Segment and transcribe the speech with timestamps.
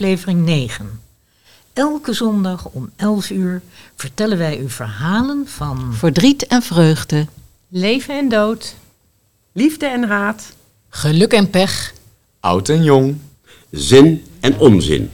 [0.00, 1.00] Aflevering 9.
[1.72, 3.62] Elke zondag om 11 uur
[3.96, 7.26] vertellen wij u verhalen van Verdriet en vreugde.
[7.68, 8.74] Leven en dood.
[9.52, 10.52] Liefde en haat.
[10.88, 11.94] Geluk en pech.
[12.40, 13.16] Oud en jong.
[13.70, 15.10] Zin en onzin.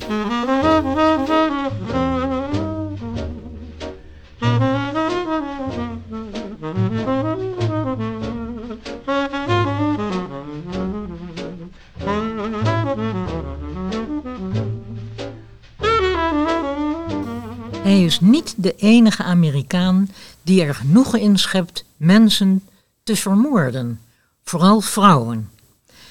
[18.56, 20.10] De enige Amerikaan
[20.42, 22.62] die er genoegen in schept mensen
[23.02, 24.00] te vermoorden,
[24.44, 25.50] vooral vrouwen.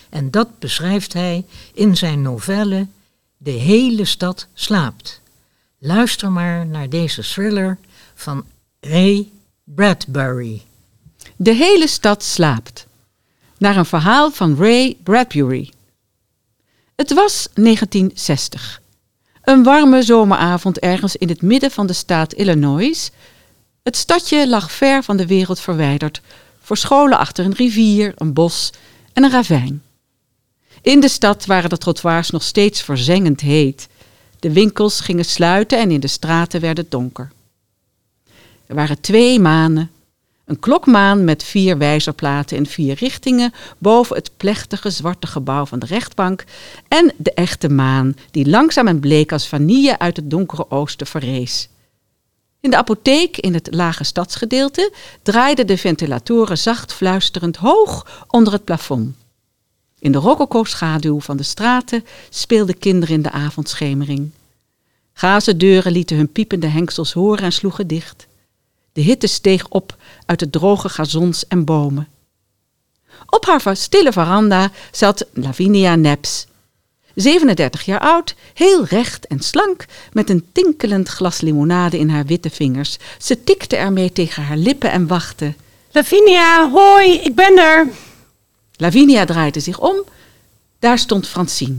[0.09, 2.87] En dat beschrijft hij in zijn novelle
[3.37, 5.21] De hele stad slaapt.
[5.79, 7.77] Luister maar naar deze thriller
[8.15, 8.45] van
[8.79, 9.29] Ray
[9.63, 10.61] Bradbury.
[11.35, 12.87] De hele stad slaapt.
[13.57, 15.71] Naar een verhaal van Ray Bradbury.
[16.95, 18.81] Het was 1960.
[19.45, 23.11] Een warme zomeravond ergens in het midden van de staat Illinois.
[23.83, 26.21] Het stadje lag ver van de wereld verwijderd,
[26.61, 28.71] verscholen achter een rivier, een bos
[29.13, 29.83] en een ravijn.
[30.81, 33.87] In de stad waren de trottoirs nog steeds verzengend heet.
[34.39, 37.31] De winkels gingen sluiten en in de straten werd het donker.
[38.67, 39.91] Er waren twee manen.
[40.45, 45.85] Een klokmaan met vier wijzerplaten in vier richtingen boven het plechtige zwarte gebouw van de
[45.85, 46.43] rechtbank
[46.87, 51.69] en de echte maan die langzaam en bleek als vanille uit het donkere oosten verrees.
[52.59, 58.63] In de apotheek in het lage stadsgedeelte draaiden de ventilatoren zacht fluisterend hoog onder het
[58.63, 59.15] plafond.
[59.99, 64.31] In de rococo-schaduw van de straten speelden kinderen in de avondschemering.
[65.13, 68.27] Gazen deuren lieten hun piepende hengsels horen en sloegen dicht.
[68.93, 69.95] De hitte steeg op
[70.25, 72.07] uit de droge gazons en bomen.
[73.29, 76.47] Op haar stille veranda zat Lavinia Neps.
[77.15, 82.49] 37 jaar oud, heel recht en slank, met een tinkelend glas limonade in haar witte
[82.49, 82.97] vingers.
[83.19, 85.53] Ze tikte ermee tegen haar lippen en wachtte.
[85.91, 87.87] Lavinia, hoi, ik ben er.
[88.75, 90.03] Lavinia draaide zich om.
[90.79, 91.77] Daar stond Francine.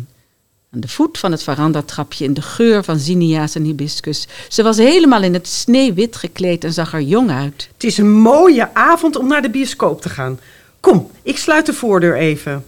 [0.76, 4.26] Aan de voet van het verandatrapje in de geur van zinnia's en hibiscus.
[4.48, 7.68] Ze was helemaal in het sneeuwwit gekleed en zag er jong uit.
[7.72, 10.38] Het is een mooie avond om naar de bioscoop te gaan.
[10.80, 12.64] Kom, ik sluit de voordeur even.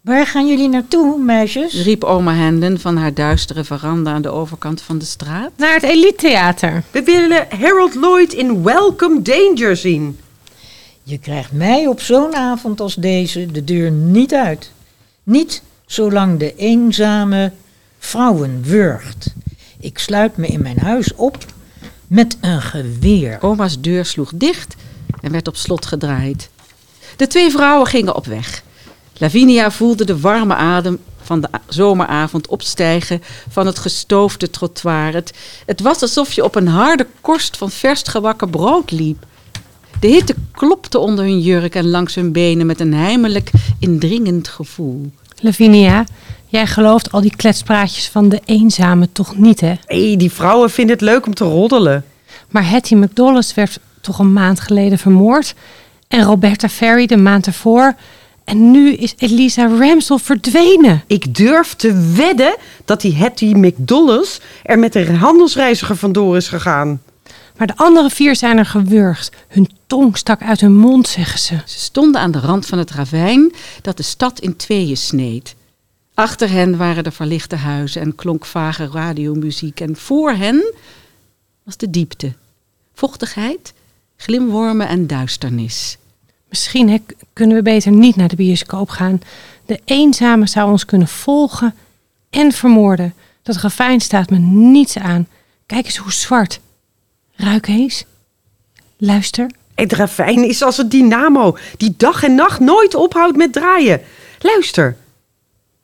[0.00, 1.82] Waar gaan jullie naartoe, meisjes?
[1.82, 5.50] riep oma Hendon van haar duistere veranda aan de overkant van de straat.
[5.56, 6.82] Naar het Elite Theater.
[6.90, 10.18] We willen Harold Lloyd in Welcome Danger zien.
[11.02, 14.70] Je krijgt mij op zo'n avond als deze de deur niet uit.
[15.22, 17.52] Niet zolang de eenzame
[17.98, 19.34] vrouwen wurgt.
[19.80, 21.44] Ik sluit me in mijn huis op
[22.06, 23.38] met een geweer.
[23.40, 24.74] Oma's deur sloeg dicht
[25.20, 26.50] en werd op slot gedraaid.
[27.16, 28.62] De twee vrouwen gingen op weg.
[29.18, 35.22] Lavinia voelde de warme adem van de zomeravond opstijgen van het gestoofde trottoir.
[35.66, 39.26] Het, was alsof je op een harde korst van vers gebakken brood liep.
[40.00, 45.10] De hitte klopte onder hun jurk en langs hun benen met een heimelijk, indringend gevoel.
[45.40, 46.04] Lavinia,
[46.46, 49.74] jij gelooft al die kletspraatjes van de eenzame toch niet, hè?
[49.86, 52.04] Hé, hey, die vrouwen vinden het leuk om te roddelen.
[52.48, 55.54] Maar Hattie McDollis werd toch een maand geleden vermoord.
[56.08, 57.94] En Roberta Ferry de maand ervoor.
[58.44, 61.02] En nu is Elisa Ramsel verdwenen.
[61.06, 67.00] Ik durf te wedden dat die Hattie McDollis er met een handelsreiziger vandoor is gegaan.
[67.56, 69.30] Maar de andere vier zijn er gewurgd.
[69.48, 71.54] Hun tong stak uit hun mond, zeggen ze.
[71.66, 75.54] Ze stonden aan de rand van het ravijn dat de stad in tweeën sneed.
[76.14, 79.80] Achter hen waren de verlichte huizen en klonk vage radiomuziek.
[79.80, 80.74] En voor hen
[81.62, 82.32] was de diepte,
[82.94, 83.72] vochtigheid,
[84.16, 85.98] glimwormen en duisternis.
[86.48, 89.20] Misschien kunnen we beter niet naar de bioscoop gaan.
[89.66, 91.74] De eenzame zou ons kunnen volgen
[92.30, 93.14] en vermoorden.
[93.42, 95.28] Dat ravijn staat me niets aan.
[95.66, 96.60] Kijk eens hoe zwart.
[97.36, 98.04] Ruik eens.
[98.96, 99.50] Luister.
[99.74, 104.00] Het ravijn is als een dynamo die dag en nacht nooit ophoudt met draaien.
[104.38, 104.96] Luister.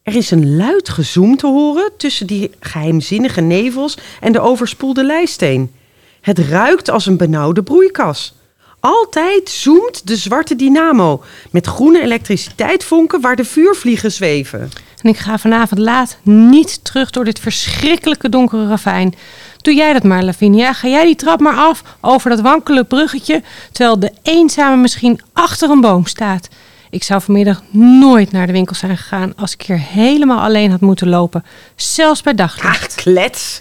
[0.02, 5.72] Er is een luid gezoem te horen tussen die geheimzinnige nevels en de overspoelde lijsteen.
[6.20, 8.34] Het ruikt als een benauwde broeikas.
[8.80, 14.70] Altijd zoemt de zwarte dynamo met groene elektriciteitvonken waar de vuurvliegen zweven.
[15.02, 19.14] En ik ga vanavond laat niet terug door dit verschrikkelijke donkere ravijn.
[19.56, 20.72] Doe jij dat maar, Lavinia.
[20.72, 25.70] Ga jij die trap maar af over dat wankele bruggetje, terwijl de eenzame misschien achter
[25.70, 26.48] een boom staat.
[26.90, 30.80] Ik zou vanmiddag nooit naar de winkel zijn gegaan als ik hier helemaal alleen had
[30.80, 31.44] moeten lopen,
[31.76, 32.96] zelfs bij daglicht.
[32.96, 33.60] Ach, klets.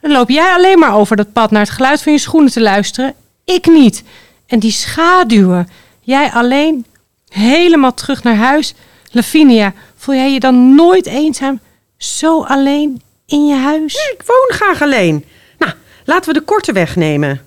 [0.00, 2.60] Dan loop jij alleen maar over dat pad naar het geluid van je schoenen te
[2.60, 3.14] luisteren.
[3.44, 4.02] Ik niet.
[4.46, 5.68] En die schaduwen.
[6.00, 6.86] Jij alleen,
[7.28, 8.74] helemaal terug naar huis.
[9.10, 11.60] Lavinia, voel jij je dan nooit eenzaam?
[11.96, 13.94] Zo alleen in je huis?
[13.94, 15.24] Ik woon graag alleen.
[15.58, 15.72] Nou,
[16.04, 17.40] laten we de korte weg nemen.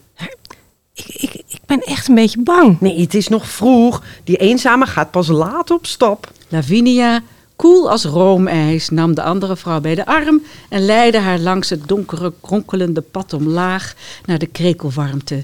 [0.93, 2.79] Ik, ik, ik ben echt een beetje bang.
[2.79, 4.03] Nee, het is nog vroeg.
[4.23, 6.31] Die eenzame gaat pas laat op stap.
[6.47, 7.21] Lavinia,
[7.55, 11.87] koel als roomijs, nam de andere vrouw bij de arm en leidde haar langs het
[11.87, 13.93] donkere, kronkelende pad omlaag
[14.25, 15.43] naar de krekelwarmte.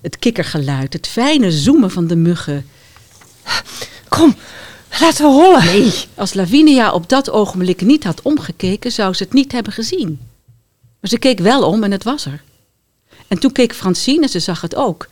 [0.00, 2.66] Het kikkergeluid, het fijne zoemen van de muggen.
[4.08, 4.34] Kom,
[5.00, 5.64] laten we hollen.
[5.64, 5.92] Nee.
[6.14, 10.20] Als Lavinia op dat ogenblik niet had omgekeken, zou ze het niet hebben gezien.
[11.00, 12.42] Maar ze keek wel om en het was er.
[13.28, 15.08] En toen keek Francine en ze zag het ook.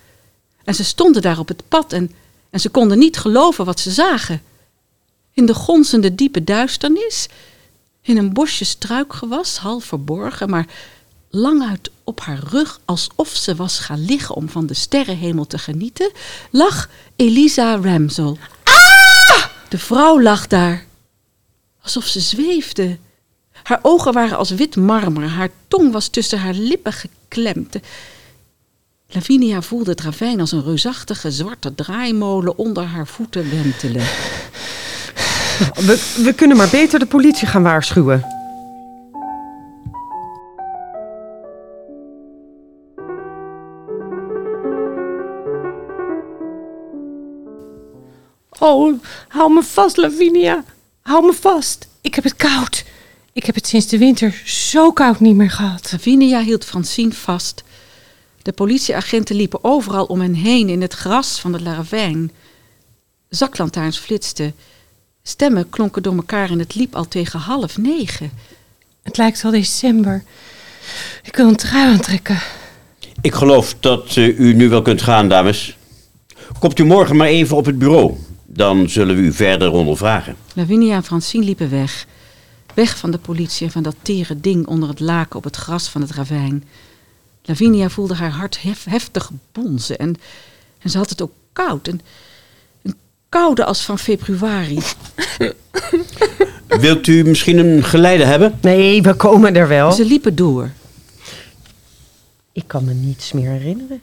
[0.65, 2.13] En ze stonden daar op het pad en,
[2.51, 4.43] en ze konden niet geloven wat ze zagen.
[5.33, 7.29] In de gonzende diepe duisternis,
[8.03, 10.67] in een bosje struikgewas, half verborgen, maar
[11.31, 15.59] lang uit op haar rug, alsof ze was gaan liggen om van de sterrenhemel te
[15.59, 16.11] genieten,
[16.51, 18.39] lag Elisa Ramsel.
[19.69, 20.85] De vrouw lag daar,
[21.83, 22.99] alsof ze zweefde.
[23.63, 27.77] Haar ogen waren als wit marmer, haar tong was tussen haar lippen geklemd.
[29.09, 34.05] Lavinia voelde het ravijn als een reusachtige zwarte draaimolen onder haar voeten wentelen.
[35.75, 38.36] We, we kunnen maar beter de politie gaan waarschuwen.
[48.59, 50.65] Oh, hou me vast, Lavinia.
[51.01, 51.89] Hou me vast.
[52.01, 52.85] Ik heb het koud.
[53.33, 55.93] Ik heb het sinds de winter zo koud niet meer gehad.
[55.93, 57.65] Lavinia hield Francine vast.
[58.43, 62.31] De politieagenten liepen overal om hen heen in het gras van het ravijn.
[63.29, 64.55] Zaklantaarns flitsten.
[65.23, 68.31] Stemmen klonken door elkaar en het liep al tegen half negen.
[69.03, 70.25] Het lijkt wel december.
[71.23, 72.39] Ik wil een trui aantrekken.
[73.21, 75.77] Ik geloof dat eh, u nu wel kunt gaan, dames.
[76.59, 78.17] Komt u morgen maar even op het bureau.
[78.57, 80.37] Dan zullen we u verder ondervragen.
[80.55, 82.07] Lavinia en Francine liepen weg.
[82.75, 85.89] Weg van de politie en van dat tere ding onder het laken op het gras
[85.89, 86.65] van het ravijn.
[87.43, 90.17] Lavinia voelde haar hart hef- heftig bonzen en,
[90.79, 91.89] en ze had het ook koud.
[91.89, 92.01] Een,
[92.83, 92.95] een
[93.29, 94.79] koude als van februari.
[96.67, 98.59] Wilt u misschien een geleide hebben?
[98.63, 99.93] Nee, we komen er wel.
[99.93, 100.71] Ze liepen door.
[102.53, 104.01] Ik kan me niets meer herinneren.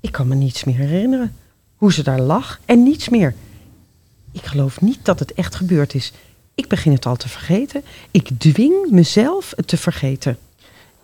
[0.00, 1.36] Ik kan me niets meer herinneren.
[1.76, 3.34] Hoe ze daar lag en niets meer.
[4.32, 6.12] Ik geloof niet dat het echt gebeurd is.
[6.54, 7.84] Ik begin het al te vergeten.
[8.10, 10.38] Ik dwing mezelf het te vergeten.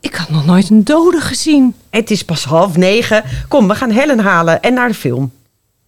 [0.00, 1.74] Ik had nog nooit een dode gezien.
[1.90, 3.24] Het is pas half negen.
[3.48, 5.32] Kom, we gaan Helen halen en naar de film.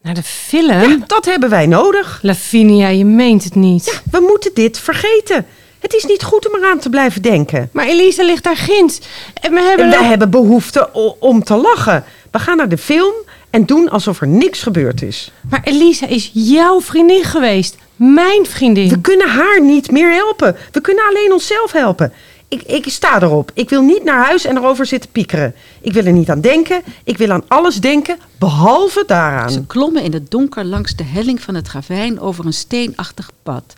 [0.02, 0.90] Naar de film?
[0.90, 2.18] Ja, dat hebben wij nodig.
[2.22, 4.02] Lavinia, je meent het niet.
[4.10, 5.46] We moeten dit vergeten.
[5.78, 7.68] Het is niet goed om eraan te blijven denken.
[7.72, 8.98] Maar Elisa ligt daar ginds.
[9.40, 9.90] En we hebben...
[9.90, 12.04] We nog- hebben behoefte om te lachen.
[12.30, 13.12] We gaan naar de film
[13.50, 15.32] en doen alsof er niks gebeurd is.
[15.50, 17.76] Maar Elisa is jouw vriendin geweest.
[17.96, 18.88] Mijn vriendin.
[18.88, 20.56] We kunnen haar niet meer helpen.
[20.72, 22.12] We kunnen alleen onszelf helpen.
[22.48, 23.50] Ik, ik sta erop.
[23.54, 25.54] Ik wil niet naar huis en erover zitten piekeren.
[25.80, 26.82] Ik wil er niet aan denken.
[27.04, 29.50] Ik wil aan alles denken, behalve daaraan.
[29.50, 33.74] Ze klommen in het donker langs de helling van het ravijn over een steenachtig pad.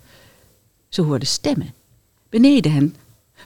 [0.88, 1.75] Ze hoorden stemmen.
[2.31, 2.97] Beneden hen,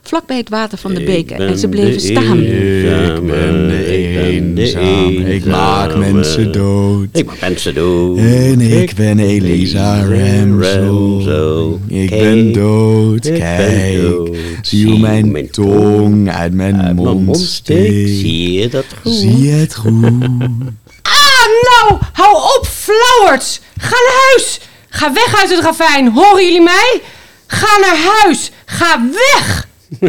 [0.07, 1.31] vlak bij het water van de beek.
[1.31, 2.39] En ze bleven staan.
[2.39, 5.35] Ik ben de eenzame.
[5.35, 7.07] Ik maak mensen dood.
[7.11, 8.17] Ik maak mensen dood.
[8.17, 11.79] En ik ben Elisa Ramsel.
[11.87, 13.21] Ik ben dood.
[13.21, 14.29] Kijk,
[14.61, 18.09] zie hoe mijn tong uit mijn mond steekt.
[18.09, 19.13] Zie je dat goed?
[19.13, 20.03] Zie je het goed?
[21.01, 23.61] Ah, nou, hou op, flauwerts.
[23.77, 24.59] Ga naar huis.
[24.89, 26.11] Ga weg uit het ravijn.
[26.11, 27.01] Horen jullie mij?
[27.47, 28.51] Ga naar huis.
[28.65, 29.66] Ga weg.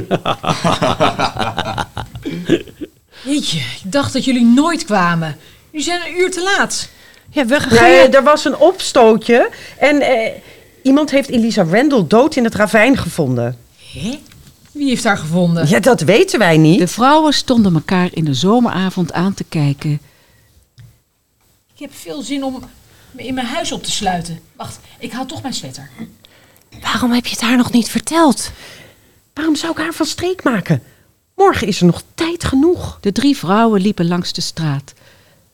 [3.25, 5.37] Jeetje, ik dacht dat jullie nooit kwamen.
[5.71, 6.89] Jullie zijn een uur te laat.
[7.31, 7.83] Ja, we gaan...
[7.83, 10.33] Nee, er was een opstootje en eh,
[10.83, 13.59] iemand heeft Elisa Randall dood in het ravijn gevonden.
[13.93, 14.19] Hé?
[14.73, 15.69] Wie heeft haar gevonden?
[15.69, 16.79] Ja, dat weten wij niet.
[16.79, 20.01] De vrouwen stonden elkaar in de zomeravond aan te kijken.
[21.75, 22.63] Ik heb veel zin om
[23.11, 24.41] me in mijn huis op te sluiten.
[24.57, 25.91] Wacht, ik haal toch mijn sweater.
[26.83, 28.51] Waarom heb je het haar nog niet verteld?
[29.39, 30.83] Waarom zou ik haar van streek maken?
[31.35, 32.99] Morgen is er nog tijd genoeg.
[33.01, 34.93] De drie vrouwen liepen langs de straat.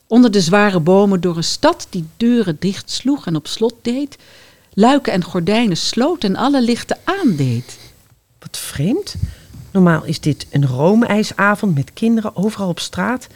[0.07, 4.17] Onder de zware bomen door een stad die deuren dicht sloeg en op slot deed.
[4.73, 7.77] Luiken en gordijnen sloot en alle lichten aandeed.
[8.39, 9.15] Wat vreemd.
[9.71, 13.27] Normaal is dit een roomijsavond met kinderen overal op straat.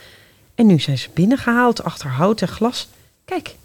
[0.56, 2.88] En nu zijn ze binnengehaald achter hout en glas.
[3.26, 3.56] Kijk,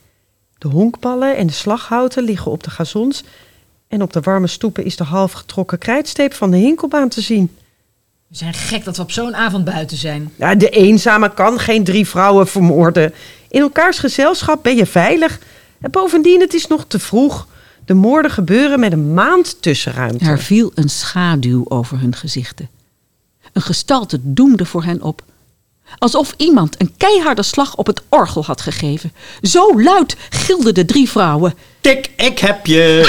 [0.58, 3.24] de honkballen en de slaghouten liggen op de gazons.
[3.94, 7.56] En op de warme stoepen is de half getrokken krijtsteep van de hinkelbaan te zien.
[8.26, 10.32] We zijn gek dat we op zo'n avond buiten zijn.
[10.36, 13.14] Ja, de eenzame kan geen drie vrouwen vermoorden.
[13.48, 15.38] In elkaars gezelschap ben je veilig.
[15.80, 17.46] En bovendien, het is nog te vroeg.
[17.84, 20.24] De moorden gebeuren met een maand tussenruimte.
[20.24, 22.68] Er viel een schaduw over hun gezichten.
[23.52, 25.22] Een gestalte doemde voor hen op.
[25.98, 29.12] Alsof iemand een keiharde slag op het orgel had gegeven.
[29.42, 31.54] Zo luid gilden de drie vrouwen.
[31.84, 33.00] Tik, ik heb je.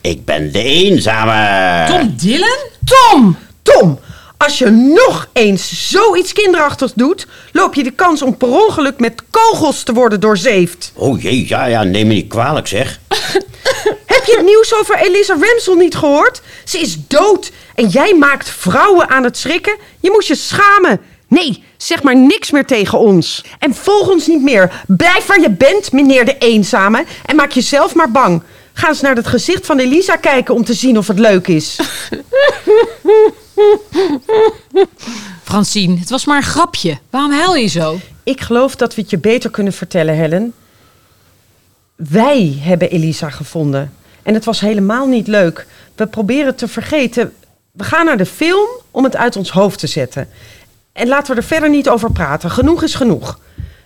[0.10, 1.86] ik ben de eenzame.
[1.88, 2.58] Tom Dylan?
[2.84, 3.38] Tom!
[3.62, 3.98] Tom!
[4.36, 9.22] Als je nog eens zoiets kinderachtigs doet, loop je de kans om per ongeluk met
[9.30, 10.92] kogels te worden doorzeefd.
[10.94, 13.00] Oh jee, ja, ja, neem me niet kwalijk zeg.
[14.14, 16.42] Heb je het nieuws over Elisa Ramsel niet gehoord?
[16.64, 19.76] Ze is dood en jij maakt vrouwen aan het schrikken.
[20.00, 21.00] Je moet je schamen.
[21.28, 23.44] Nee, zeg maar niks meer tegen ons.
[23.58, 24.84] En volg ons niet meer.
[24.86, 27.04] Blijf waar je bent, meneer de eenzame.
[27.24, 28.42] En maak jezelf maar bang.
[28.72, 31.78] Ga eens naar het gezicht van Elisa kijken om te zien of het leuk is.
[35.44, 36.98] Francine, het was maar een grapje.
[37.10, 37.98] Waarom huil je zo?
[38.22, 40.52] Ik geloof dat we het je beter kunnen vertellen, Helen.
[41.94, 43.92] Wij hebben Elisa gevonden.
[44.22, 45.66] En het was helemaal niet leuk.
[45.94, 47.34] We proberen het te vergeten.
[47.72, 50.28] We gaan naar de film om het uit ons hoofd te zetten.
[50.96, 52.50] En laten we er verder niet over praten.
[52.50, 53.38] Genoeg is genoeg.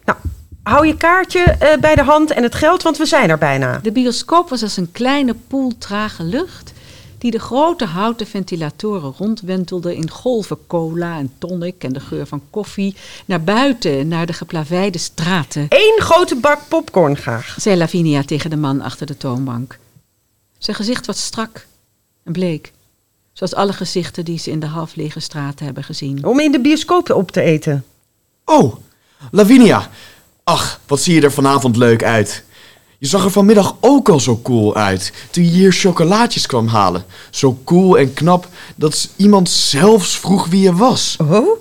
[0.04, 0.18] Nou,
[0.62, 3.78] hou je kaartje eh, bij de hand en het geld, want we zijn er bijna.
[3.82, 6.72] De bioscoop was als een kleine poel trage lucht
[7.18, 12.42] die de grote houten ventilatoren rondwentelde in golven cola en tonic en de geur van
[12.50, 17.56] koffie naar buiten en naar de geplaveide straten, Eén grote bak popcorn graag.
[17.58, 19.78] zei Lavinia tegen de man achter de toonbank.
[20.58, 21.66] Zijn gezicht was strak
[22.24, 22.72] en bleek,
[23.40, 26.24] zoals alle gezichten die ze in de half lege straten hebben gezien.
[26.24, 27.84] Om in de bioscoop op te eten.
[28.44, 28.74] Oh,
[29.30, 29.90] Lavinia.
[30.44, 32.44] Ach, wat zie je er vanavond leuk uit.
[32.98, 37.04] Je zag er vanmiddag ook al zo cool uit, toen je hier chocolaatjes kwam halen.
[37.30, 41.16] Zo cool en knap dat iemand zelfs vroeg wie je was.
[41.20, 41.58] Oh?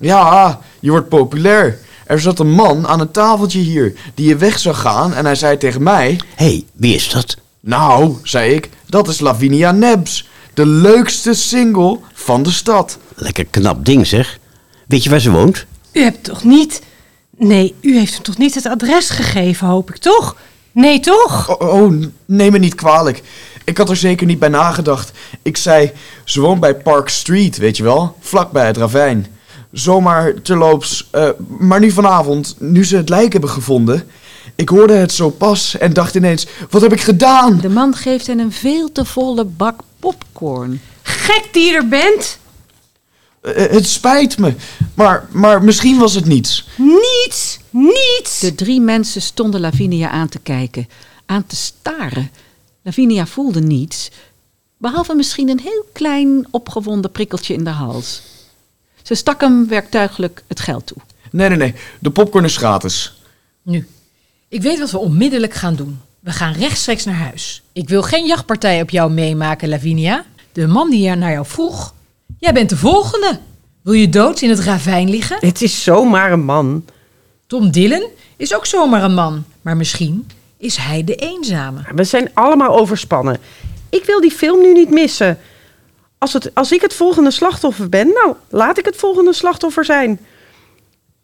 [0.00, 1.78] Ja, je wordt populair.
[2.06, 5.34] Er zat een man aan een tafeltje hier die je weg zag gaan en hij
[5.34, 6.20] zei tegen mij...
[6.34, 7.36] Hé, hey, wie is dat?
[7.60, 12.98] Nou, zei ik, dat is Lavinia Nebs, de leukste single van de stad.
[13.14, 14.38] Lekker knap ding zeg.
[14.86, 15.66] Weet je waar ze woont?
[15.92, 16.82] U hebt toch niet...
[17.36, 20.36] Nee, u heeft hem toch niet het adres gegeven, hoop ik, toch?
[20.72, 21.58] Nee, toch?
[21.58, 23.22] Oh, oh, neem me niet kwalijk.
[23.64, 25.12] Ik had er zeker niet bij nagedacht.
[25.42, 25.90] Ik zei,
[26.24, 28.16] ze woont bij Park Street, weet je wel?
[28.20, 29.26] Vlak bij het ravijn.
[29.72, 34.06] Zomaar terloops, eh, maar nu vanavond, nu ze het lijk hebben gevonden...
[34.54, 37.58] Ik hoorde het zo pas en dacht ineens, wat heb ik gedaan?
[37.60, 40.80] De man geeft hen een veel te volle bak popcorn.
[41.02, 42.38] Gek die je er bent.
[43.40, 44.54] Eh, het spijt me,
[44.94, 46.68] maar, maar misschien was het niets.
[46.76, 48.40] Niets, niets.
[48.40, 50.88] De drie mensen stonden Lavinia aan te kijken,
[51.26, 52.30] aan te staren.
[52.82, 54.10] Lavinia voelde niets,
[54.78, 58.22] behalve misschien een heel klein opgewonden prikkeltje in de hals.
[59.02, 60.96] Ze stak hem werktuigelijk het geld toe.
[61.30, 63.20] Nee, nee, nee, de popcorn is gratis.
[63.62, 63.86] Nu,
[64.48, 66.00] ik weet wat we onmiddellijk gaan doen.
[66.20, 67.62] We gaan rechtstreeks naar huis.
[67.72, 70.24] Ik wil geen jachtpartij op jou meemaken, Lavinia.
[70.52, 71.94] De man die naar jou vroeg.
[72.38, 73.38] Jij bent de volgende.
[73.82, 75.36] Wil je dood in het ravijn liggen?
[75.40, 76.84] Het is zomaar een man.
[77.46, 79.44] Tom Dylan is ook zomaar een man.
[79.62, 80.26] Maar misschien
[80.58, 81.80] is hij de eenzame.
[81.94, 83.38] We zijn allemaal overspannen.
[83.90, 85.38] Ik wil die film nu niet missen.
[86.18, 90.20] Als, het, als ik het volgende slachtoffer ben, nou, laat ik het volgende slachtoffer zijn.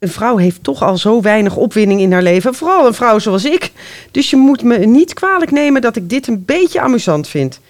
[0.02, 2.54] Een vrouw heeft toch al zo weinig opwinding in haar leven.
[2.54, 3.72] Vooral een vrouw zoals ik.
[4.10, 7.60] Dus je moet me niet kwalijk nemen dat ik dit een beetje amusant vind.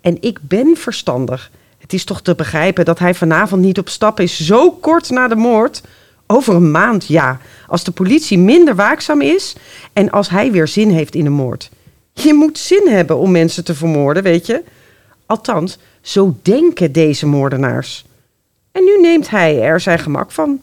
[0.00, 1.50] En ik ben verstandig.
[1.78, 5.28] Het is toch te begrijpen dat hij vanavond niet op stap is, zo kort na
[5.28, 5.82] de moord.
[6.26, 7.40] Over een maand, ja.
[7.66, 9.54] Als de politie minder waakzaam is
[9.92, 11.70] en als hij weer zin heeft in een moord.
[12.12, 14.62] Je moet zin hebben om mensen te vermoorden, weet je.
[15.26, 18.04] Althans, zo denken deze moordenaars.
[18.72, 20.60] En nu neemt hij er zijn gemak van.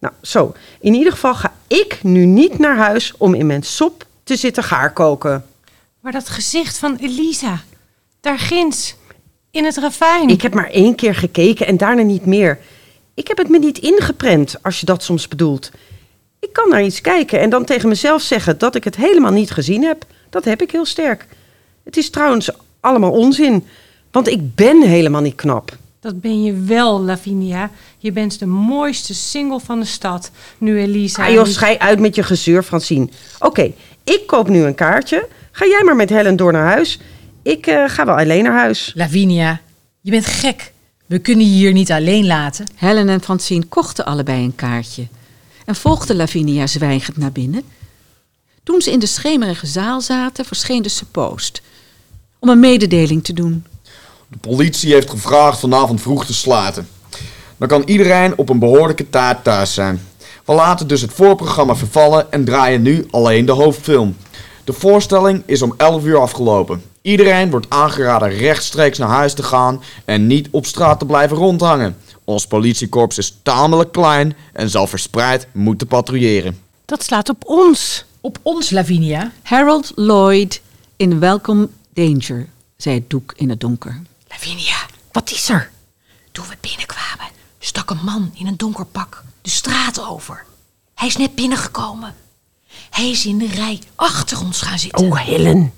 [0.00, 0.52] Nou, zo.
[0.80, 4.62] In ieder geval ga ik nu niet naar huis om in mijn sop te zitten
[4.62, 5.44] gaarkoken.
[6.00, 7.60] Maar dat gezicht van Elisa,
[8.20, 8.94] daar ginds,
[9.50, 10.28] in het ravijn.
[10.28, 12.58] Ik heb maar één keer gekeken en daarna niet meer.
[13.14, 15.70] Ik heb het me niet ingeprent, als je dat soms bedoelt.
[16.38, 19.50] Ik kan naar iets kijken en dan tegen mezelf zeggen dat ik het helemaal niet
[19.50, 20.04] gezien heb.
[20.30, 21.26] Dat heb ik heel sterk.
[21.84, 23.66] Het is trouwens allemaal onzin,
[24.10, 25.76] want ik ben helemaal niet knap.
[26.00, 27.70] Dat ben je wel, Lavinia.
[27.98, 30.30] Je bent de mooiste single van de stad.
[30.58, 31.26] Nu Elisa...
[31.26, 33.08] Ah joh, schij uit met je gezeur, Francine.
[33.38, 33.72] Oké,
[34.04, 35.28] ik koop nu een kaartje.
[35.50, 36.98] Ga jij maar met Helen door naar huis.
[37.42, 38.92] Ik eh, ga wel alleen naar huis.
[38.94, 39.60] Lavinia,
[40.00, 40.72] je bent gek.
[41.06, 42.66] We kunnen je hier niet alleen laten.
[42.74, 45.06] Helen en Francine kochten allebei een kaartje
[45.64, 47.62] en volgden Lavinia zwijgend naar binnen.
[48.62, 51.62] Toen ze in de schemerige zaal zaten, verscheen de suppost
[52.38, 53.64] om een mededeling te doen.
[54.30, 56.88] De politie heeft gevraagd vanavond vroeg te sluiten.
[57.56, 60.00] Dan kan iedereen op een behoorlijke tijd thuis zijn.
[60.44, 64.16] We laten dus het voorprogramma vervallen en draaien nu alleen de hoofdfilm.
[64.64, 66.82] De voorstelling is om 11 uur afgelopen.
[67.02, 71.96] Iedereen wordt aangeraden rechtstreeks naar huis te gaan en niet op straat te blijven rondhangen.
[72.24, 76.58] Ons politiekorps is tamelijk klein en zal verspreid moeten patrouilleren.
[76.84, 78.04] Dat slaat op ons.
[78.20, 79.32] Op ons, Lavinia.
[79.42, 80.60] Harold Lloyd
[80.96, 84.00] in Welcome Danger, zei het doek in het donker.
[84.40, 85.70] Lavinia, Wat is er?
[86.32, 87.26] toen we binnenkwamen,
[87.58, 90.44] stak een man in een donker pak de straat over.
[90.94, 92.16] Hij is net binnengekomen.
[92.90, 95.06] Hij is in de rij achter ons gaan zitten.
[95.06, 95.74] Oh, Helen.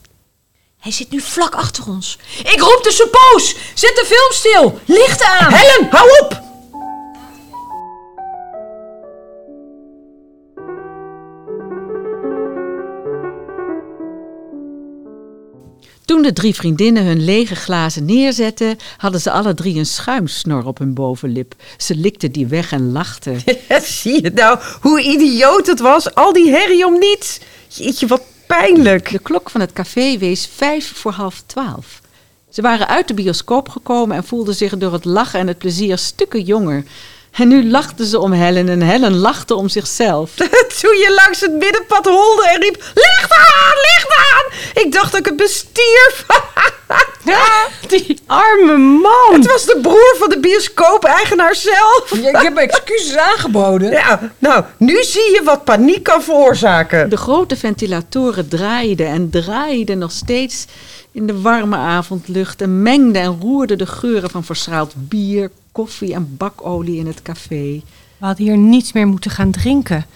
[0.78, 2.18] Hij zit nu vlak achter ons.
[2.38, 3.54] Ik roep de suppoos!
[3.74, 4.80] Zet de film stil!
[4.96, 5.52] Lichten aan!
[5.52, 6.42] Helen, hou op!
[16.04, 20.78] Toen de drie vriendinnen hun lege glazen neerzetten, hadden ze alle drie een schuimsnor op
[20.78, 21.54] hun bovenlip.
[21.76, 23.40] Ze likten die weg en lachten.
[23.82, 26.14] Zie je nou hoe idioot het was?
[26.14, 27.40] Al die herrie om niets.
[27.68, 29.10] Jeetje, wat pijnlijk.
[29.10, 32.00] De klok van het café wees vijf voor half twaalf.
[32.50, 35.98] Ze waren uit de bioscoop gekomen en voelden zich door het lachen en het plezier
[35.98, 36.84] stukken jonger.
[37.32, 40.30] En nu lachten ze om Helen en Helen lachte om zichzelf.
[40.80, 42.76] Toen je langs het middenpad holde en riep...
[42.94, 44.82] Licht aan, licht aan!
[44.82, 46.24] Ik dacht dat ik het bestierf.
[47.88, 49.32] Die arme man.
[49.32, 52.12] Het was de broer van de bioscoop-eigenaar zelf.
[52.12, 53.90] ik heb excuses aangeboden.
[53.90, 57.10] Ja, nou, nu zie je wat paniek kan veroorzaken.
[57.10, 60.66] De grote ventilatoren draaiden en draaiden nog steeds
[61.12, 66.36] in de warme avondlucht en mengden en roerden de geuren van verschaald bier, koffie en
[66.36, 67.82] bakolie in het café.
[68.18, 70.06] We hadden hier niets meer moeten gaan drinken.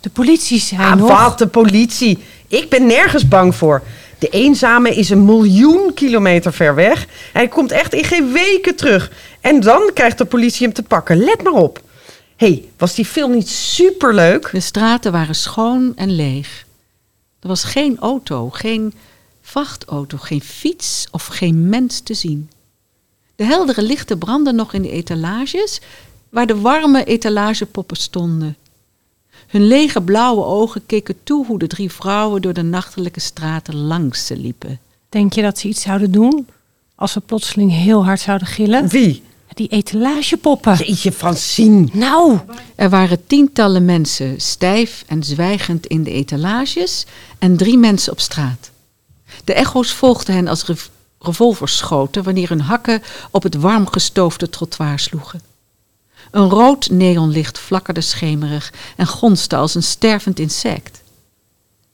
[0.00, 1.08] De politie zei Ah, nog...
[1.08, 2.18] wat de politie.
[2.48, 3.82] Ik ben nergens bang voor.
[4.18, 7.06] De eenzame is een miljoen kilometer ver weg.
[7.32, 9.10] Hij komt echt in geen weken terug.
[9.40, 11.16] En dan krijgt de politie hem te pakken.
[11.16, 11.82] Let maar op.
[12.36, 14.48] Hé, hey, was die film niet superleuk?
[14.52, 16.64] De straten waren schoon en leeg.
[17.40, 18.94] Er was geen auto, geen
[19.42, 22.50] vrachtauto, geen fiets of geen mens te zien.
[23.36, 25.80] De heldere lichten brandden nog in de etalages,
[26.28, 28.56] waar de warme etalagepoppen stonden.
[29.46, 34.26] Hun lege blauwe ogen keken toe hoe de drie vrouwen door de nachtelijke straten langs
[34.26, 34.80] ze liepen.
[35.08, 36.46] Denk je dat ze iets zouden doen?
[36.94, 38.88] Als we plotseling heel hard zouden gillen?
[38.88, 39.22] Wie?
[39.54, 40.76] Die etalagepoppen.
[40.76, 41.88] Jeetje, Francine.
[41.92, 42.38] Nou,
[42.74, 47.06] Er waren tientallen mensen stijf en zwijgend in de etalages
[47.38, 48.70] en drie mensen op straat.
[49.44, 50.62] De echo's volgden hen als
[51.22, 55.40] rev- revolverschoten wanneer hun hakken op het warm gestoofde trottoir sloegen.
[56.30, 61.02] Een rood neonlicht flakkerde schemerig en gonste als een stervend insect.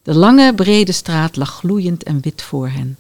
[0.03, 2.97] De lange, brede straat lag gloeiend en wit voor hen.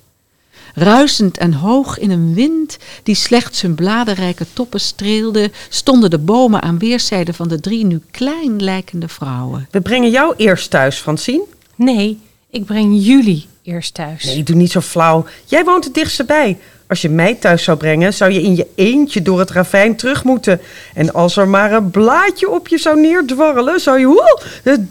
[0.75, 6.63] Ruisend en hoog in een wind die slechts hun bladerrijke toppen streelde, stonden de bomen
[6.63, 9.69] aan weerszijden van de drie nu klein lijkende vrouwen.
[9.71, 11.45] We brengen jou eerst thuis, Francine.
[11.75, 14.25] nee, ik breng jullie eerst thuis.
[14.25, 15.27] Nee, doe niet zo flauw.
[15.45, 16.59] Jij woont het dichtst bij.
[16.89, 20.25] Als je mij thuis zou brengen, zou je in je eentje door het ravijn terug
[20.25, 20.61] moeten.
[20.95, 24.41] En als er maar een blaadje op je zou neerdwarrelen, zou je woe,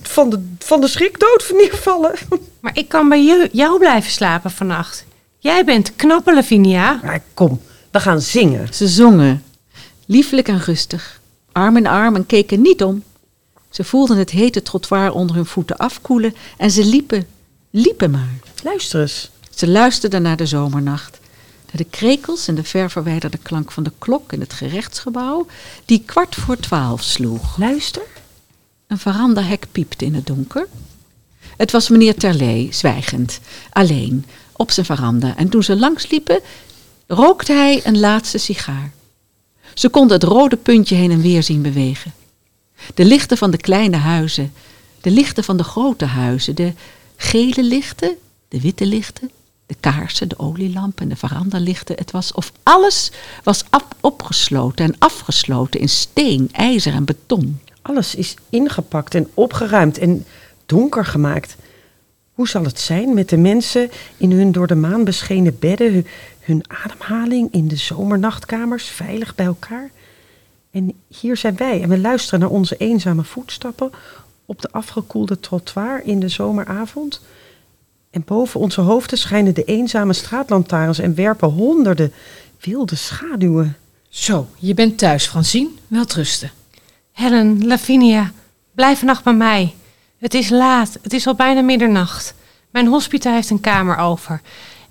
[0.01, 2.13] van, de, van de schrik dood neervallen.
[2.59, 5.05] Maar ik kan bij je, jou blijven slapen vannacht.
[5.37, 6.99] Jij bent knappe, Lavinia.
[7.03, 7.61] Maar kom,
[7.91, 8.67] we gaan zingen.
[8.73, 9.43] Ze zongen,
[10.05, 13.03] lieflijk en rustig, arm in arm en keken niet om.
[13.69, 17.27] Ze voelden het hete trottoir onder hun voeten afkoelen en ze liepen,
[17.69, 18.46] liepen maar.
[18.63, 19.29] Luister eens.
[19.55, 21.19] Ze luisterden naar de zomernacht,
[21.65, 25.47] naar de krekels en de ver verwijderde klank van de klok in het gerechtsgebouw,
[25.85, 27.57] die kwart voor twaalf sloeg.
[27.57, 28.01] Luister.
[28.87, 30.67] Een verandahek piepte in het donker.
[31.57, 33.39] Het was meneer Terlee, zwijgend,
[33.69, 35.37] alleen, op zijn veranda.
[35.37, 36.39] En toen ze langsliepen,
[37.07, 38.91] rookte hij een laatste sigaar.
[39.73, 42.13] Ze konden het rode puntje heen en weer zien bewegen.
[42.93, 44.53] De lichten van de kleine huizen,
[45.01, 46.73] de lichten van de grote huizen, de
[47.15, 48.17] gele lichten,
[48.47, 49.31] de witte lichten,
[49.65, 51.95] de kaarsen, de olielampen en de verandalichten.
[51.95, 53.11] Het was of alles
[53.43, 57.59] was op- opgesloten en afgesloten in steen, ijzer en beton.
[57.81, 60.25] Alles is ingepakt en opgeruimd en
[60.65, 61.55] donker gemaakt.
[62.33, 66.07] Hoe zal het zijn met de mensen in hun door de maan beschenen bedden, hun,
[66.39, 69.91] hun ademhaling in de zomernachtkamers, veilig bij elkaar?
[70.71, 73.91] En hier zijn wij en we luisteren naar onze eenzame voetstappen
[74.45, 77.21] op de afgekoelde trottoir in de zomeravond.
[78.11, 82.13] En boven onze hoofden schijnen de eenzame straatlantaarns en werpen honderden
[82.59, 83.77] wilde schaduwen.
[84.09, 85.69] Zo, je bent thuis, Francine.
[85.87, 86.51] Welterusten.
[87.11, 88.31] Helen, Lavinia,
[88.75, 89.73] blijf vannacht bij mij.
[90.17, 92.33] Het is laat, het is al bijna middernacht.
[92.69, 94.41] Mijn hospita heeft een kamer over.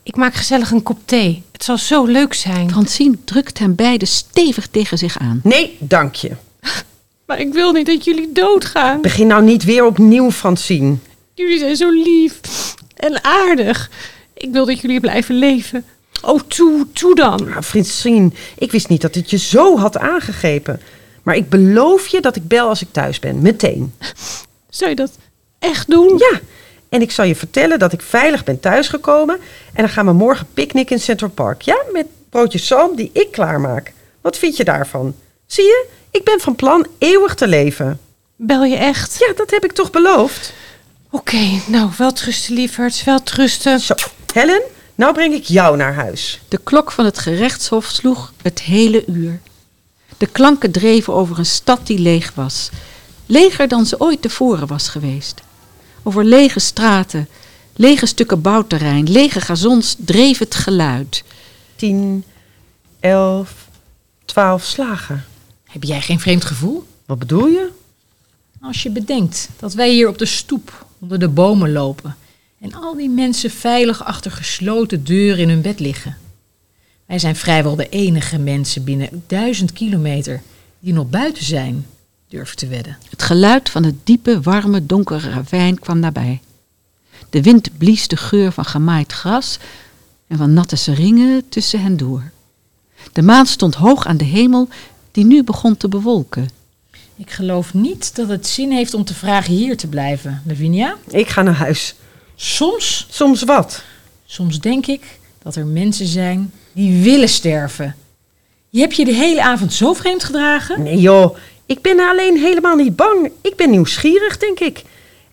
[0.03, 1.43] Ik maak gezellig een kop thee.
[1.53, 2.71] Het zal zo leuk zijn.
[2.71, 5.41] Francine drukt hem beiden stevig tegen zich aan.
[5.43, 6.31] Nee, dank je.
[7.27, 9.01] Maar ik wil niet dat jullie doodgaan.
[9.01, 10.97] Begin nou niet weer opnieuw, Francine.
[11.35, 12.41] Jullie zijn zo lief
[12.97, 13.91] en aardig.
[14.35, 15.85] Ik wil dat jullie blijven leven.
[16.23, 17.65] Oh, toe, toe dan.
[17.65, 20.81] Francine, ik wist niet dat het je zo had aangegrepen.
[21.23, 23.95] Maar ik beloof je dat ik bel als ik thuis ben, meteen.
[24.69, 25.11] Zou je dat
[25.59, 26.19] echt doen?
[26.19, 26.41] Ja,
[26.89, 29.37] en ik zal je vertellen dat ik veilig ben thuisgekomen.
[29.73, 31.63] En dan gaan we morgen picknicken in Central Park.
[31.63, 33.93] Ja, met broodjes zalm die ik klaarmaak.
[34.21, 35.15] Wat vind je daarvan?
[35.47, 38.01] Zie je, ik ben van plan eeuwig te leven.
[38.37, 39.17] Bel je echt?
[39.19, 40.53] Ja, dat heb ik toch beloofd?
[41.17, 43.81] Oké, nou, wel trusten, lieverds, wel trusten.
[43.81, 43.95] Zo,
[44.33, 44.63] Helen,
[44.95, 46.41] nou breng ik jou naar huis.
[46.49, 49.41] De klok van het gerechtshof sloeg het hele uur.
[50.17, 52.71] De klanken dreven over een stad die leeg was.
[53.27, 55.41] Leger dan ze ooit tevoren was geweest.
[56.03, 57.29] Over lege straten,
[57.77, 61.25] lege stukken bouwterrein, lege gazons dreef het geluid.
[61.77, 62.25] Tien,
[63.01, 63.69] elf,
[64.25, 65.25] twaalf slagen.
[65.65, 66.87] Heb jij geen vreemd gevoel?
[67.07, 67.69] Wat bedoel je?
[68.61, 72.17] Als je bedenkt dat wij hier op de stoep onder de bomen lopen
[72.61, 76.17] en al die mensen veilig achter gesloten deuren in hun bed liggen.
[77.07, 80.43] Wij zijn vrijwel de enige mensen binnen duizend kilometer
[80.79, 81.87] die nog buiten zijn,
[82.29, 82.99] durf te wedden.
[83.11, 86.41] Het geluid van het diepe, warme, donkere ravijn kwam nabij.
[87.31, 89.59] De wind blies de geur van gemaaid gras
[90.27, 92.31] en van natte seringen tussen hen door.
[93.13, 94.69] De maan stond hoog aan de hemel,
[95.13, 96.49] die nu begon te bewolken.
[97.19, 100.97] Ik geloof niet dat het zin heeft om te vragen hier te blijven, Lavinia.
[101.09, 101.95] Ik ga naar huis.
[102.35, 103.83] Soms, Soms wat?
[104.27, 107.97] soms denk ik dat er mensen zijn die willen sterven.
[108.71, 110.83] Je hebt je de hele avond zo vreemd gedragen?
[110.83, 113.31] Nee joh, ik ben alleen helemaal niet bang.
[113.43, 114.83] Ik ben nieuwsgierig, denk ik.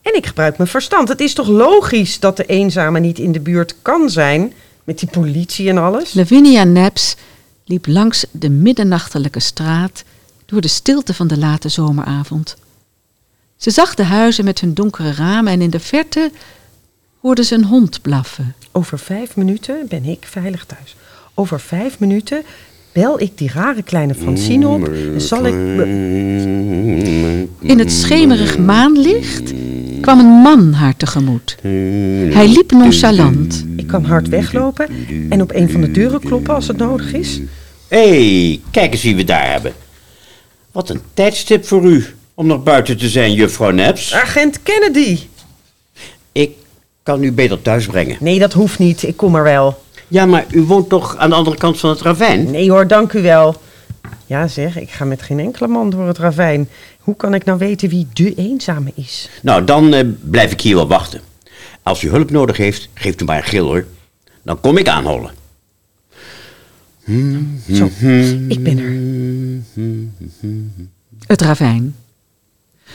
[0.01, 1.07] En ik gebruik mijn verstand.
[1.07, 4.53] Het is toch logisch dat de eenzame niet in de buurt kan zijn...
[4.83, 6.13] met die politie en alles?
[6.13, 7.15] Lavinia Naps
[7.65, 10.03] liep langs de middernachtelijke straat
[10.53, 12.55] door de stilte van de late zomeravond.
[13.57, 16.31] Ze zag de huizen met hun donkere ramen en in de verte
[17.19, 18.55] hoorde ze een hond blaffen.
[18.71, 20.95] Over vijf minuten ben ik veilig thuis.
[21.33, 22.43] Over vijf minuten
[22.91, 24.87] bel ik die rare kleine Francine op...
[24.87, 25.53] en zal ik...
[27.59, 29.53] In het schemerig maanlicht
[30.01, 31.57] kwam een man haar tegemoet.
[32.33, 33.65] Hij liep nonchalant.
[33.75, 34.87] Ik kan hard weglopen
[35.29, 37.39] en op een van de deuren kloppen als het nodig is.
[37.87, 39.73] Hé, hey, kijk eens wie we daar hebben.
[40.73, 44.13] Wat een tijdstip voor u om nog buiten te zijn, juffrouw Naps.
[44.13, 45.19] Agent Kennedy!
[46.31, 46.51] Ik
[47.03, 48.17] kan u beter thuis brengen.
[48.19, 49.03] Nee, dat hoeft niet.
[49.03, 49.83] Ik kom er wel.
[50.07, 52.51] Ja, maar u woont toch aan de andere kant van het ravijn?
[52.51, 53.55] Nee hoor, dank u wel.
[54.25, 56.69] Ja zeg, ik ga met geen enkele man door het ravijn.
[56.99, 59.29] Hoe kan ik nou weten wie de eenzame is?
[59.41, 61.21] Nou, dan eh, blijf ik hier wel wachten.
[61.83, 63.86] Als u hulp nodig heeft, geeft u maar een gil hoor.
[64.43, 65.31] Dan kom ik aanhollen.
[67.71, 67.89] Zo,
[68.47, 68.93] ik ben er.
[71.27, 71.95] Het ravijn.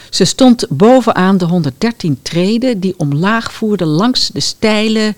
[0.09, 5.15] Ze stond bovenaan de 113 treden die omlaag voerden langs de steile,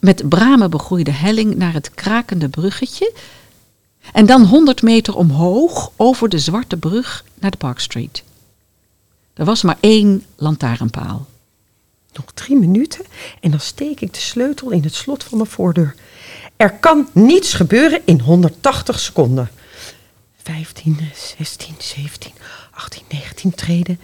[0.00, 3.12] met bramen begroeide helling naar het krakende bruggetje.
[4.12, 8.22] En dan 100 meter omhoog over de zwarte brug naar de Park Street.
[9.34, 11.26] Er was maar één lantaarnpaal.
[12.12, 13.04] Nog drie minuten
[13.40, 15.94] en dan steek ik de sleutel in het slot van mijn voordeur.
[16.62, 19.50] Er kan niets gebeuren in 180 seconden.
[20.42, 20.98] 15,
[21.38, 22.32] 16, 17,
[22.70, 24.00] 18, 19 treden.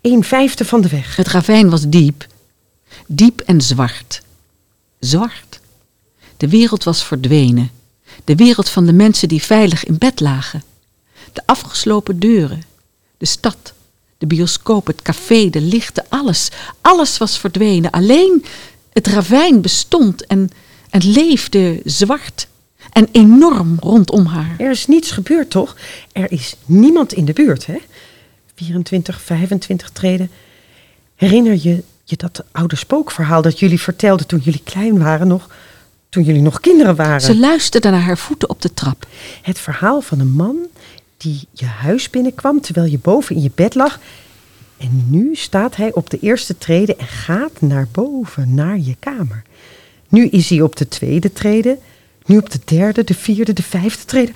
[0.00, 1.16] Een vijfde van de weg.
[1.16, 2.26] Het ravijn was diep.
[3.06, 4.22] Diep en zwart.
[4.98, 5.60] Zwart.
[6.36, 7.70] De wereld was verdwenen.
[8.24, 10.62] De wereld van de mensen die veilig in bed lagen.
[11.32, 12.62] De afgeslopen deuren.
[13.18, 13.72] De stad.
[14.18, 16.48] De bioscoop, het café, de lichten, alles.
[16.80, 17.90] Alles was verdwenen.
[17.90, 18.44] Alleen
[18.92, 20.50] het ravijn bestond en,
[20.94, 22.48] en leefde zwart.
[22.92, 24.54] En enorm rondom haar.
[24.58, 25.76] Er is niets gebeurd, toch?
[26.12, 27.78] Er is niemand in de buurt, hè?
[28.54, 30.30] 24, 25 treden.
[31.16, 35.48] Herinner je je dat oude spookverhaal dat jullie vertelden toen jullie klein waren nog?
[36.08, 37.20] Toen jullie nog kinderen waren?
[37.20, 39.06] Ze luisterde naar haar voeten op de trap.
[39.42, 40.56] Het verhaal van een man
[41.16, 43.98] die je huis binnenkwam terwijl je boven in je bed lag.
[44.76, 49.42] En nu staat hij op de eerste trede en gaat naar boven, naar je kamer.
[50.14, 51.78] Nu is hij op de tweede trede,
[52.26, 54.32] nu op de derde, de vierde, de vijfde trede.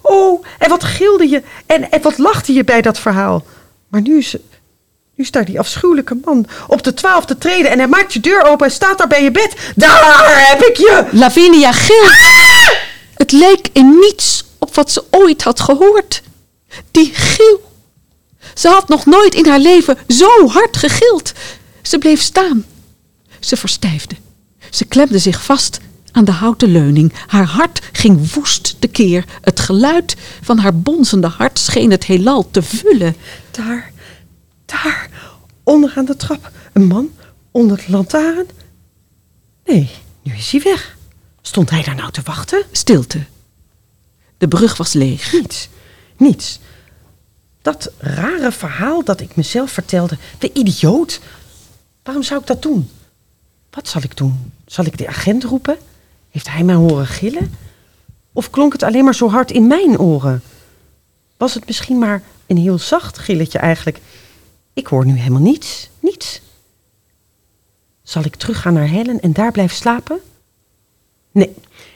[0.00, 3.44] Oh, en wat gilde je en, en wat lachte je bij dat verhaal.
[3.88, 4.36] Maar nu is,
[5.14, 8.66] nu staat die afschuwelijke man op de twaalfde trede en hij maakt je deur open
[8.66, 9.72] en staat daar bij je bed.
[9.76, 11.04] Daar heb ik je!
[11.12, 12.76] Lavinia gilde.
[13.14, 16.22] Het leek in niets op wat ze ooit had gehoord.
[16.90, 17.72] Die gil.
[18.54, 21.32] Ze had nog nooit in haar leven zo hard gegild.
[21.82, 22.64] Ze bleef staan.
[23.40, 24.14] Ze verstijfde.
[24.72, 25.80] Ze klemde zich vast
[26.12, 27.12] aan de houten leuning.
[27.26, 29.24] Haar hart ging woest tekeer.
[29.40, 33.16] Het geluid van haar bonzende hart scheen het heelal te vullen.
[33.50, 33.92] Daar,
[34.64, 35.10] daar,
[35.62, 36.50] onderaan de trap.
[36.72, 37.10] Een man
[37.50, 38.46] onder de lantaarn.
[39.64, 39.90] Nee,
[40.22, 40.96] nu is hij weg.
[41.42, 42.62] Stond hij daar nou te wachten?
[42.70, 43.24] Stilte.
[44.38, 45.32] De brug was leeg.
[45.32, 45.68] Niets,
[46.16, 46.58] niets.
[47.62, 50.18] Dat rare verhaal dat ik mezelf vertelde.
[50.38, 51.20] De idioot.
[52.02, 52.90] Waarom zou ik dat doen?
[53.70, 54.52] Wat zal ik doen?
[54.72, 55.78] Zal ik de agent roepen?
[56.30, 57.54] Heeft hij mij horen gillen?
[58.32, 60.42] Of klonk het alleen maar zo hard in mijn oren?
[61.36, 64.00] Was het misschien maar een heel zacht gilletje eigenlijk?
[64.72, 66.40] Ik hoor nu helemaal niets, niets.
[68.02, 70.20] Zal ik teruggaan naar Helen en daar blijven slapen?
[71.30, 71.54] Nee,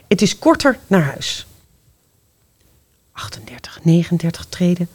[0.08, 1.46] het is korter naar huis.
[3.12, 4.88] 38, 39 treden.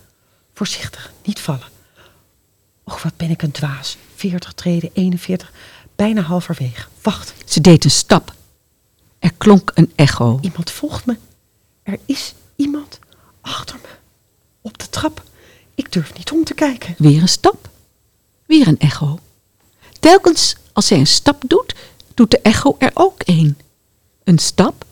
[0.54, 1.67] Voorzichtig, niet vallen.
[2.84, 3.98] Och, wat ben ik een dwaas.
[4.15, 5.52] 40 treden, 41,
[6.02, 6.88] bijna halverwege.
[7.02, 8.34] Wacht, Ze deed een stap.
[9.20, 10.40] Er klonk een echo.
[10.42, 11.18] iemand volgt me.
[11.84, 13.00] Er is iemand
[13.42, 13.90] achter me.
[14.62, 15.24] Op de trap.
[15.76, 16.96] Ik durf niet om te kijken.
[16.98, 17.70] Weer een stap.
[18.46, 19.20] Weer een echo.
[20.00, 21.76] Telkens als zij een stap doet,
[22.14, 23.58] doet de echo er ook een.
[24.24, 24.86] Een stap,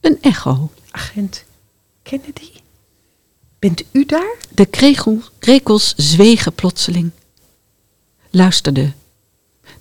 [0.00, 0.70] een echo.
[0.90, 1.44] Agent
[2.02, 2.50] Kennedy?
[3.58, 4.36] Bent u daar?
[4.50, 7.10] De kregel, krekels zwegen plotseling.
[8.30, 8.92] Luisterde.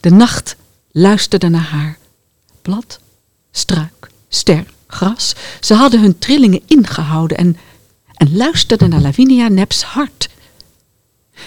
[0.03, 0.55] De nacht
[0.91, 1.97] luisterde naar haar.
[2.61, 2.99] Blad,
[3.51, 5.35] struik, ster, gras.
[5.59, 7.57] Ze hadden hun trillingen ingehouden en,
[8.13, 10.29] en luisterden naar Lavinia Neps hart.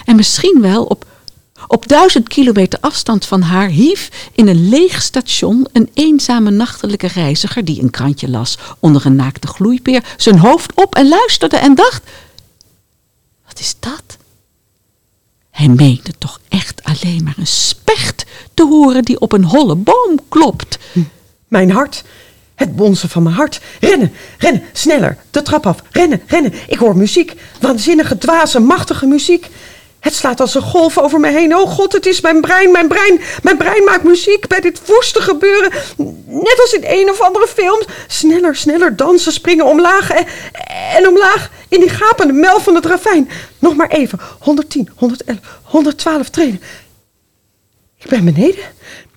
[0.04, 1.06] En misschien wel op,
[1.66, 7.64] op duizend kilometer afstand van haar hief in een leeg station een eenzame nachtelijke reiziger
[7.64, 12.02] die een krantje las onder een naakte gloeipeer zijn hoofd op en luisterde en dacht:
[13.46, 14.16] Wat is dat?
[15.56, 20.18] Hij meende toch echt alleen maar een specht te horen die op een holle boom
[20.28, 20.78] klopt.
[21.48, 22.04] Mijn hart.
[22.54, 23.60] Het bonzen van mijn hart.
[23.80, 25.18] Rennen, rennen, sneller.
[25.30, 25.82] De trap af.
[25.90, 26.52] Rennen, rennen.
[26.66, 27.34] Ik hoor muziek.
[27.60, 29.48] Waanzinnige, dwaze, machtige muziek.
[30.00, 31.56] Het slaat als een golf over me heen.
[31.56, 33.20] Oh god, het is mijn brein, mijn brein.
[33.42, 35.72] Mijn brein maakt muziek bij dit woeste gebeuren.
[36.26, 37.82] Net als in een of andere film.
[38.06, 40.26] Sneller, sneller dansen, springen omlaag en,
[40.96, 41.50] en omlaag.
[41.68, 43.30] In die gapende mel van het ravijn.
[43.58, 44.20] Nog maar even.
[44.38, 46.62] 110, 111, 112 treden.
[47.98, 48.64] Ik ben beneden.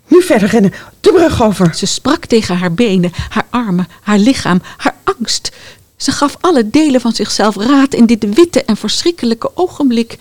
[0.08, 0.74] Nu verder rennen.
[1.02, 1.76] De brug over.
[1.76, 5.52] Ze sprak tegen haar benen, haar armen, haar lichaam, haar angst.
[5.98, 10.18] Ze gaf alle delen van zichzelf raad in dit witte en verschrikkelijke ogenblik.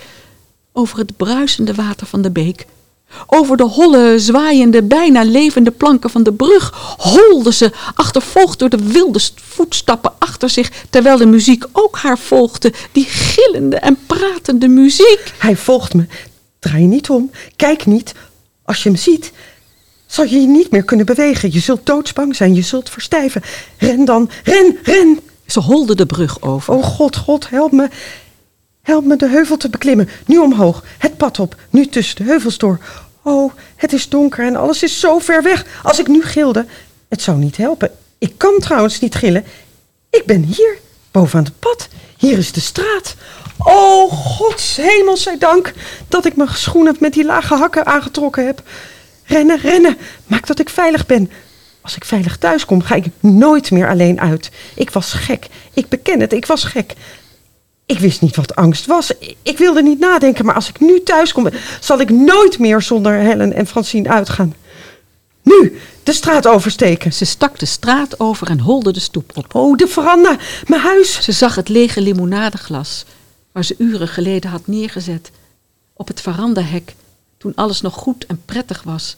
[0.79, 2.67] Over het bruisende water van de beek.
[3.27, 8.89] Over de holle, zwaaiende, bijna levende planken van de brug holde ze, achtervolgd door de
[8.93, 15.33] wilde voetstappen achter zich, terwijl de muziek ook haar volgde, die gillende en pratende muziek.
[15.39, 16.07] Hij volgt me.
[16.59, 17.31] Draai je niet om.
[17.57, 18.15] Kijk niet.
[18.65, 19.33] Als je hem ziet,
[20.07, 21.53] zal je je niet meer kunnen bewegen.
[21.53, 22.55] Je zult doodsbang zijn.
[22.55, 23.43] Je zult verstijven.
[23.79, 24.31] Ren dan.
[24.45, 25.21] Ren, ren.
[25.47, 26.75] Ze holde de brug over.
[26.75, 27.89] Oh God, God, help me.
[28.89, 30.09] Help me de heuvel te beklimmen.
[30.27, 30.85] Nu omhoog.
[30.99, 31.55] Het pad op.
[31.71, 32.79] Nu tussen de heuvels door.
[33.23, 35.67] Oh, het is donker en alles is zo ver weg.
[35.83, 36.67] Als ik nu gilde,
[37.09, 37.91] het zou niet helpen.
[38.19, 39.45] Ik kan trouwens niet gillen.
[40.11, 40.79] Ik ben hier,
[41.11, 41.89] bovenaan het pad.
[42.19, 43.15] Hier is de straat.
[43.59, 45.73] Oh, gods hemel zij dank
[46.09, 48.63] dat ik mijn schoenen met die lage hakken aangetrokken heb.
[49.25, 49.97] Rennen, rennen.
[50.27, 51.31] Maak dat ik veilig ben.
[51.81, 54.51] Als ik veilig thuis kom, ga ik nooit meer alleen uit.
[54.75, 55.47] Ik was gek.
[55.73, 56.95] Ik beken het, ik was gek.
[57.89, 59.13] Ik wist niet wat angst was.
[59.43, 61.49] Ik wilde niet nadenken, maar als ik nu thuis kom,
[61.81, 64.55] zal ik nooit meer zonder Helen en Francine uitgaan.
[65.43, 67.13] Nu, de straat oversteken.
[67.13, 69.55] Ze stak de straat over en holde de stoep op.
[69.55, 71.23] Oh, de veranda, mijn huis.
[71.23, 73.05] Ze zag het lege limonadeglas
[73.53, 75.31] waar ze uren geleden had neergezet.
[75.93, 76.95] Op het verandahek,
[77.39, 79.17] toen alles nog goed en prettig was.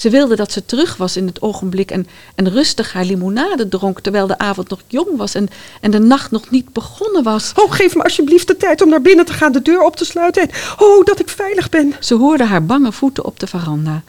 [0.00, 4.00] Ze wilde dat ze terug was in het ogenblik en, en rustig haar limonade dronk
[4.00, 5.48] terwijl de avond nog jong was en,
[5.80, 7.52] en de nacht nog niet begonnen was.
[7.54, 10.04] Oh, geef me alsjeblieft de tijd om naar binnen te gaan, de deur op te
[10.04, 10.50] sluiten.
[10.78, 11.94] Oh, dat ik veilig ben.
[12.00, 14.02] Ze hoorde haar bange voeten op de veranda.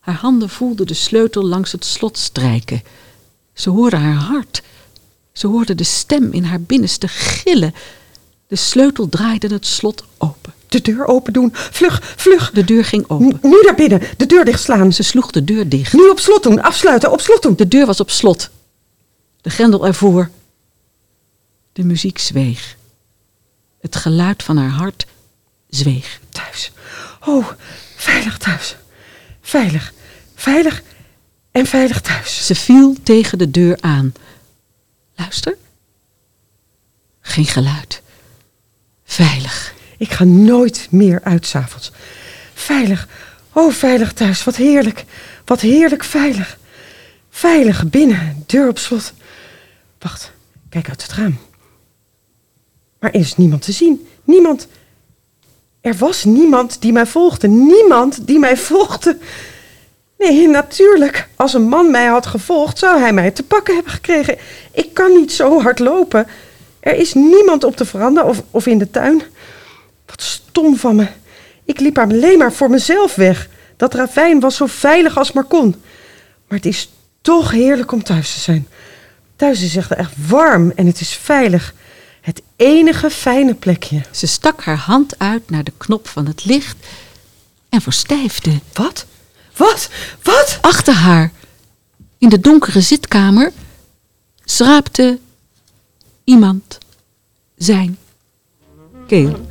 [0.00, 2.82] Haar handen voelden de sleutel langs het slot strijken.
[3.52, 4.62] Ze hoorde haar hart.
[5.32, 7.74] Ze hoorde de stem in haar binnenste gillen.
[8.46, 10.52] De sleutel draaide het slot open.
[10.72, 11.50] De deur open doen.
[11.52, 12.50] Vlug, vlug.
[12.50, 13.38] De deur ging N- open.
[13.42, 14.00] nu naar binnen.
[14.16, 14.92] De deur dicht slaan.
[14.92, 15.92] Ze sloeg de deur dicht.
[15.92, 16.62] Nu op slot doen.
[16.62, 17.12] Afsluiten.
[17.12, 17.56] Op slot doen.
[17.56, 18.50] De deur was op slot.
[19.40, 20.30] De grendel ervoor.
[21.72, 22.76] De muziek zweeg.
[23.80, 25.06] Het geluid van haar hart
[25.68, 26.20] zweeg.
[26.30, 26.72] Thuis.
[27.26, 27.48] Oh,
[27.96, 28.76] veilig thuis.
[29.40, 29.92] Veilig.
[30.34, 30.82] Veilig.
[31.50, 32.46] En veilig thuis.
[32.46, 34.12] Ze viel tegen de deur aan.
[35.16, 35.56] Luister.
[37.20, 38.02] Geen geluid.
[39.04, 39.74] Veilig.
[40.02, 41.92] Ik ga nooit meer uit s'avonds.
[42.54, 43.08] Veilig.
[43.52, 44.44] Oh, veilig thuis.
[44.44, 45.04] Wat heerlijk.
[45.44, 46.58] Wat heerlijk veilig.
[47.30, 48.44] Veilig binnen.
[48.46, 49.12] Deur op slot.
[49.98, 50.32] Wacht.
[50.68, 51.38] Kijk uit het raam.
[52.98, 54.06] Maar er is niemand te zien.
[54.24, 54.66] Niemand.
[55.80, 57.48] Er was niemand die mij volgde.
[57.48, 59.18] Niemand die mij volgde.
[60.18, 61.28] Nee, natuurlijk.
[61.36, 64.38] Als een man mij had gevolgd, zou hij mij te pakken hebben gekregen.
[64.72, 66.26] Ik kan niet zo hard lopen.
[66.80, 69.22] Er is niemand op de veranda of, of in de tuin.
[70.12, 71.06] Wat stom van me.
[71.64, 73.48] Ik liep alleen maar voor mezelf weg.
[73.76, 75.74] Dat ravijn was zo veilig als maar kon.
[76.48, 78.68] Maar het is toch heerlijk om thuis te zijn.
[79.36, 81.74] Thuis is echt, echt warm en het is veilig.
[82.20, 84.02] Het enige fijne plekje.
[84.10, 86.76] Ze stak haar hand uit naar de knop van het licht
[87.68, 88.60] en verstijfde.
[88.72, 89.06] Wat?
[89.56, 89.88] Wat?
[90.22, 90.58] Wat?
[90.60, 91.32] Achter haar,
[92.18, 93.52] in de donkere zitkamer,
[94.44, 95.18] schraapte
[96.24, 96.78] iemand
[97.56, 97.98] zijn
[99.06, 99.50] keel.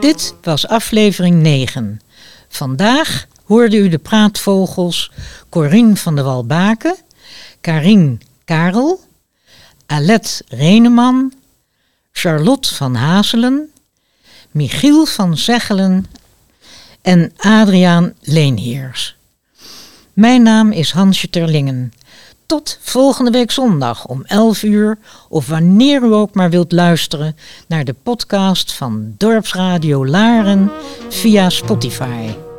[0.00, 2.00] Dit was aflevering 9.
[2.48, 5.10] Vandaag hoorde u de praatvogels
[5.48, 6.96] Corine van der Walbaken,
[7.60, 9.00] Karin Karel,
[9.86, 11.32] Alet Reneman,
[12.12, 13.70] Charlotte van Hazelen,
[14.50, 16.06] Michiel van Zeggelen
[17.02, 19.16] en Adriaan Leenheers.
[20.12, 21.92] Mijn naam is Hansje Terlingen.
[22.52, 27.36] Tot volgende week zondag om 11 uur of wanneer u ook maar wilt luisteren
[27.68, 30.70] naar de podcast van Dorpsradio Laren
[31.08, 32.51] via Spotify.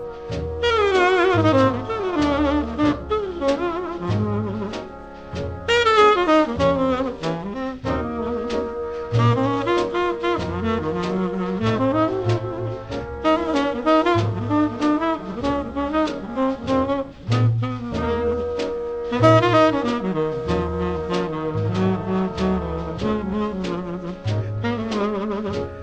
[25.54, 25.83] now.